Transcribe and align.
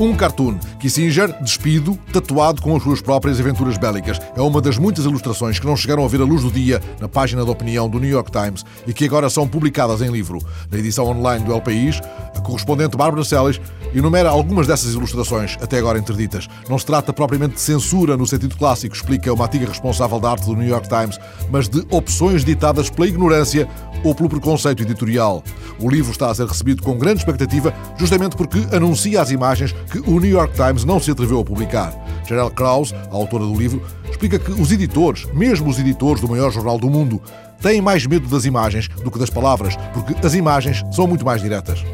Um 0.00 0.14
cartoon, 0.16 0.58
Kissinger, 0.78 1.34
despido, 1.42 1.98
tatuado 2.12 2.62
com 2.62 2.76
as 2.76 2.82
suas 2.82 3.00
próprias 3.00 3.40
aventuras 3.40 3.76
bélicas. 3.76 4.20
É 4.36 4.40
uma 4.40 4.60
das 4.60 4.78
muitas 4.78 5.04
ilustrações 5.04 5.58
que 5.58 5.66
não 5.66 5.76
chegaram 5.76 6.04
a 6.04 6.08
ver 6.08 6.20
a 6.20 6.24
luz 6.24 6.42
do 6.42 6.50
dia 6.52 6.80
na 7.00 7.08
página 7.08 7.44
de 7.44 7.50
opinião 7.50 7.88
do 7.88 7.98
New 7.98 8.08
York 8.08 8.30
Times 8.30 8.64
e 8.86 8.92
que 8.92 9.04
agora 9.04 9.28
são 9.28 9.48
publicadas 9.48 10.00
em 10.02 10.10
livro. 10.10 10.38
Na 10.70 10.78
edição 10.78 11.06
online 11.06 11.44
do 11.44 11.52
El 11.52 11.60
País, 11.60 12.00
a 12.36 12.40
correspondente 12.40 12.96
Bárbara 12.96 13.24
Celes 13.24 13.60
enumera 13.92 14.28
algumas 14.28 14.68
dessas 14.68 14.94
ilustrações, 14.94 15.56
até 15.60 15.78
agora 15.78 15.98
interditas. 15.98 16.46
Não 16.68 16.78
se 16.78 16.86
trata 16.86 17.12
propriamente 17.12 17.54
de 17.54 17.60
censura 17.60 18.16
no 18.16 18.26
sentido 18.26 18.56
clássico, 18.56 18.94
explica 18.94 19.32
uma 19.32 19.46
antiga 19.46 19.66
responsável 19.66 20.20
da 20.20 20.30
arte 20.30 20.46
do 20.46 20.54
New 20.54 20.68
York 20.68 20.88
Times, 20.88 21.18
mas 21.50 21.68
de 21.68 21.84
opções 21.90 22.44
ditadas 22.44 22.88
pela 22.88 23.08
ignorância 23.08 23.68
ou 24.04 24.14
pelo 24.14 24.28
preconceito 24.28 24.82
editorial. 24.82 25.42
O 25.80 25.90
livro 25.90 26.12
está 26.12 26.30
a 26.30 26.34
ser 26.34 26.46
recebido 26.46 26.82
com 26.82 26.96
grande 26.96 27.18
expectativa, 27.18 27.74
justamente 27.96 28.36
porque 28.36 28.58
anuncia 28.72 29.20
as 29.20 29.30
imagens 29.30 29.72
que 29.90 29.98
o 29.98 30.20
New 30.20 30.30
York 30.30 30.54
Times 30.54 30.67
não 30.84 31.00
se 31.00 31.10
atreveu 31.10 31.40
a 31.40 31.44
publicar. 31.44 31.94
Gerald 32.26 32.54
Krause, 32.54 32.94
a 32.94 33.14
autora 33.14 33.44
do 33.44 33.54
livro, 33.54 33.82
explica 34.10 34.38
que 34.38 34.50
os 34.50 34.70
editores, 34.72 35.26
mesmo 35.32 35.68
os 35.68 35.78
editores 35.78 36.20
do 36.20 36.28
maior 36.28 36.50
jornal 36.50 36.78
do 36.78 36.90
mundo, 36.90 37.20
têm 37.60 37.80
mais 37.80 38.06
medo 38.06 38.28
das 38.28 38.44
imagens 38.44 38.88
do 38.88 39.10
que 39.10 39.18
das 39.18 39.30
palavras, 39.30 39.76
porque 39.92 40.14
as 40.24 40.34
imagens 40.34 40.84
são 40.92 41.06
muito 41.06 41.24
mais 41.24 41.40
diretas. 41.40 41.84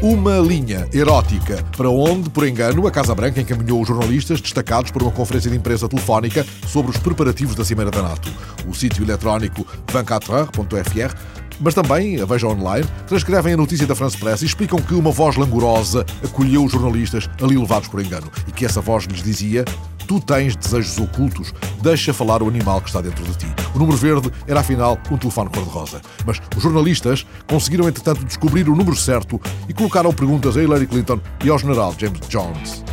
Uma 0.00 0.38
linha 0.38 0.88
erótica 0.92 1.64
para 1.76 1.90
onde, 1.90 2.30
por 2.30 2.46
engano, 2.46 2.86
a 2.86 2.90
Casa 2.90 3.16
Branca 3.16 3.40
encaminhou 3.40 3.82
os 3.82 3.88
jornalistas 3.88 4.40
destacados 4.40 4.92
por 4.92 5.02
uma 5.02 5.10
conferência 5.10 5.50
de 5.50 5.56
imprensa 5.56 5.88
telefónica 5.88 6.46
sobre 6.68 6.92
os 6.92 6.98
preparativos 6.98 7.56
da 7.56 7.64
Cimeira 7.64 7.90
da 7.90 8.00
NATO. 8.00 8.30
O 8.68 8.72
sítio 8.72 9.02
eletrónico 9.02 9.66
24heures.fr 9.88 11.16
mas 11.60 11.74
também, 11.74 12.20
a 12.20 12.24
Veja 12.24 12.46
Online, 12.46 12.86
transcrevem 13.06 13.54
a 13.54 13.56
notícia 13.56 13.86
da 13.86 13.94
France 13.94 14.16
Press 14.16 14.42
e 14.42 14.46
explicam 14.46 14.78
que 14.78 14.94
uma 14.94 15.10
voz 15.10 15.36
langorosa 15.36 16.04
acolheu 16.24 16.64
os 16.64 16.72
jornalistas 16.72 17.28
ali 17.42 17.56
levados 17.56 17.88
por 17.88 18.00
engano 18.00 18.30
e 18.46 18.52
que 18.52 18.64
essa 18.64 18.80
voz 18.80 19.04
lhes 19.04 19.22
dizia 19.22 19.64
Tu 20.08 20.18
tens 20.20 20.56
desejos 20.56 20.96
ocultos, 20.98 21.52
deixa 21.82 22.14
falar 22.14 22.42
o 22.42 22.48
animal 22.48 22.80
que 22.80 22.88
está 22.88 23.02
dentro 23.02 23.22
de 23.24 23.36
ti. 23.36 23.46
O 23.74 23.78
número 23.78 23.98
verde 23.98 24.32
era 24.46 24.60
afinal 24.60 24.98
um 25.10 25.18
telefone 25.18 25.50
cor-de-rosa. 25.50 26.00
Mas 26.24 26.40
os 26.56 26.62
jornalistas 26.62 27.26
conseguiram, 27.46 27.86
entretanto, 27.86 28.24
descobrir 28.24 28.70
o 28.70 28.74
número 28.74 28.96
certo 28.96 29.38
e 29.68 29.74
colocaram 29.74 30.10
perguntas 30.10 30.56
a 30.56 30.62
Hillary 30.62 30.86
Clinton 30.86 31.20
e 31.44 31.50
ao 31.50 31.58
general 31.58 31.94
James 31.98 32.26
Jones 32.26 32.87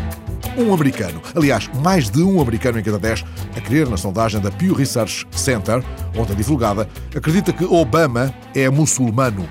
um 0.57 0.73
americano, 0.73 1.21
aliás, 1.35 1.69
mais 1.83 2.09
de 2.09 2.23
um 2.23 2.41
americano 2.41 2.79
em 2.79 2.83
cada 2.83 2.99
dez, 2.99 3.23
a 3.55 3.61
crer 3.61 3.89
na 3.89 3.97
sondagem 3.97 4.39
da 4.39 4.51
Pew 4.51 4.73
Research 4.73 5.25
Center, 5.31 5.83
ontem 6.15 6.35
divulgada, 6.35 6.87
acredita 7.15 7.51
que 7.51 7.65
Obama 7.65 8.33
é 8.53 8.69
muçulmano. 8.69 9.47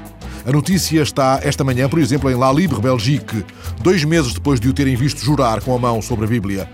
A 0.46 0.52
notícia 0.52 1.00
está 1.00 1.40
esta 1.42 1.64
manhã, 1.64 1.88
por 1.88 1.98
exemplo, 1.98 2.30
em 2.30 2.34
La 2.34 2.52
Libre 2.52 2.80
Belgique, 2.80 3.44
dois 3.80 4.04
meses 4.04 4.34
depois 4.34 4.60
de 4.60 4.68
o 4.68 4.74
terem 4.74 4.94
visto 4.94 5.24
jurar 5.24 5.62
com 5.62 5.74
a 5.74 5.78
mão 5.78 6.02
sobre 6.02 6.26
a 6.26 6.28
Bíblia. 6.28 6.68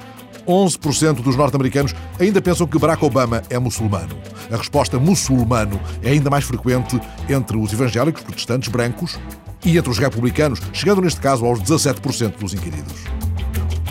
11% 0.47 1.23
dos 1.23 1.37
norte-americanos 1.37 1.95
ainda 2.19 2.43
pensam 2.43 2.67
que 2.67 2.79
Barack 2.79 3.05
Obama 3.05 3.43
é 3.49 3.59
muçulmano. 3.59 4.17
A 4.51 4.57
resposta 4.57 4.99
muçulmano 4.99 5.81
é 6.03 6.11
ainda 6.11 6.31
mais 6.31 6.45
frequente 6.45 7.01
entre 7.29 7.57
os 7.57 7.73
evangélicos 7.73 8.23
protestantes 8.23 8.69
brancos 8.69 9.19
e 9.65 9.77
entre 9.77 9.91
os 9.91 9.99
republicanos, 9.99 10.61
chegando 10.73 11.03
neste 11.03 11.21
caso 11.21 11.45
aos 11.45 11.61
17% 11.61 12.39
dos 12.39 12.55
inquiridos. 12.55 13.05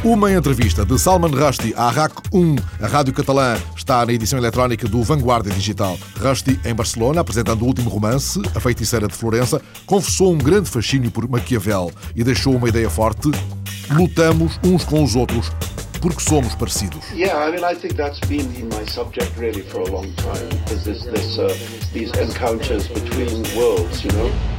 Uma 0.03 0.31
entrevista 0.31 0.85
de 0.85 0.97
Salman 0.97 1.27
Rushdie 1.27 1.73
à 1.75 1.89
RAC 1.89 2.13
1, 2.31 2.55
a 2.81 2.87
rádio 2.87 3.13
catalã, 3.13 3.57
está 3.75 4.05
na 4.05 4.13
edição 4.13 4.39
eletrónica 4.39 4.87
do 4.87 5.03
Vanguardia 5.03 5.51
Digital. 5.51 5.99
Rushdie, 6.17 6.57
em 6.63 6.73
Barcelona, 6.73 7.19
apresentando 7.19 7.63
o 7.63 7.65
último 7.65 7.89
romance, 7.89 8.41
A 8.55 8.61
Feiticeira 8.61 9.09
de 9.09 9.13
Florença, 9.13 9.61
confessou 9.85 10.33
um 10.33 10.37
grande 10.37 10.69
fascínio 10.69 11.11
por 11.11 11.27
Maquiavel 11.27 11.91
e 12.15 12.23
deixou 12.23 12.55
uma 12.55 12.69
ideia 12.69 12.89
forte: 12.89 13.29
lutamos 13.91 14.57
uns 14.63 14.85
com 14.85 15.03
os 15.03 15.17
outros 15.17 15.51
porque 15.99 16.21
somos 16.21 16.55
parecidos. 16.55 17.03
Yeah, 17.11 17.45
I 17.45 17.51
mean, 17.51 17.69
I 17.69 17.75
think 17.75 17.95
that's 17.95 18.21
been 18.21 18.47
my 18.69 18.89
subject 18.89 19.37
really 19.37 19.63
for 19.63 19.81
a 19.81 19.91
long 19.91 20.07
time, 20.15 20.47
because 20.63 20.85
there's 20.85 21.03
this, 21.07 21.37
uh, 21.37 21.53
these 21.91 22.09
encounters 22.17 22.87
between 22.87 23.43
worlds, 23.53 24.01
you 24.05 24.11
know. 24.13 24.58